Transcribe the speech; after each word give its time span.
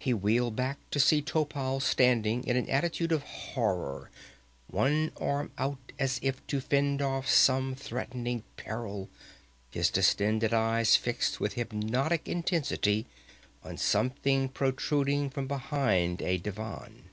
He 0.00 0.12
wheeled 0.12 0.56
back 0.56 0.78
to 0.90 0.98
see 0.98 1.22
Topal 1.22 1.78
standing 1.78 2.42
in 2.42 2.56
an 2.56 2.68
attitude 2.68 3.12
of 3.12 3.22
horror, 3.22 4.10
one 4.66 5.12
arm 5.16 5.52
out 5.58 5.92
as 5.96 6.18
if 6.24 6.44
to 6.48 6.60
fend 6.60 7.00
off 7.00 7.28
some 7.28 7.76
threatening 7.76 8.42
peril, 8.56 9.08
his 9.70 9.88
distended 9.90 10.52
eyes 10.52 10.96
fixed 10.96 11.38
with 11.38 11.52
hypnotic 11.52 12.26
intensity 12.28 13.06
on 13.62 13.76
something 13.76 14.48
protruding 14.48 15.30
from 15.30 15.46
behind 15.46 16.20
a 16.20 16.36
divan. 16.38 17.10